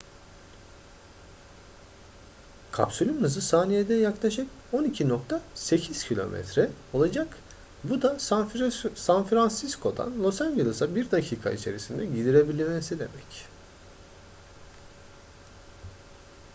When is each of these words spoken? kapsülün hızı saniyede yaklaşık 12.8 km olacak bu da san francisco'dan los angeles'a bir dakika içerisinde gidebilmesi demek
kapsülün 2.71 3.21
hızı 3.23 3.41
saniyede 3.41 3.93
yaklaşık 3.93 4.47
12.8 4.73 6.07
km 6.07 6.61
olacak 6.97 7.27
bu 7.83 8.01
da 8.01 8.19
san 8.99 9.25
francisco'dan 9.27 10.23
los 10.23 10.41
angeles'a 10.41 10.95
bir 10.95 11.11
dakika 11.11 11.51
içerisinde 11.51 12.05
gidebilmesi 12.05 12.99
demek 12.99 13.45